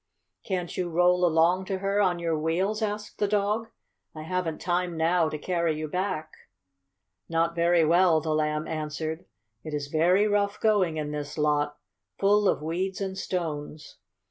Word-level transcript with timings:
"Can't 0.43 0.77
you 0.77 0.89
roll 0.89 1.23
along 1.23 1.65
to 1.65 1.77
her 1.77 2.01
on 2.01 2.17
your 2.17 2.35
wheels?" 2.35 2.81
asked 2.81 3.19
the 3.19 3.27
dog. 3.27 3.67
"I 4.15 4.23
haven't 4.23 4.59
time 4.59 4.97
now 4.97 5.29
to 5.29 5.37
carry 5.37 5.77
you 5.77 5.87
back." 5.87 6.31
"Not 7.29 7.53
very 7.55 7.85
well," 7.85 8.19
the 8.19 8.33
Lamb 8.33 8.67
answered. 8.67 9.25
"It 9.63 9.75
is 9.75 9.89
very 9.89 10.27
rough 10.27 10.59
going 10.59 10.97
in 10.97 11.11
this 11.11 11.37
lot, 11.37 11.77
full 12.17 12.49
of 12.49 12.63
weeds 12.63 12.99
and 12.99 13.15
stones. 13.15 13.97